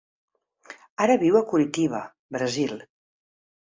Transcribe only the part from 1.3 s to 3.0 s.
a Curitiba, Brasil.